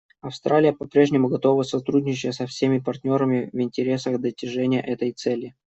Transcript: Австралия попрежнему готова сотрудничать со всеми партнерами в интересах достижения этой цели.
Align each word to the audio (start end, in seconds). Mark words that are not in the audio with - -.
Австралия 0.21 0.73
попрежнему 0.73 1.27
готова 1.27 1.61
сотрудничать 1.61 2.33
со 2.33 2.47
всеми 2.47 2.79
партнерами 2.79 3.51
в 3.53 3.61
интересах 3.61 4.19
достижения 4.19 4.81
этой 4.81 5.11
цели. 5.11 5.53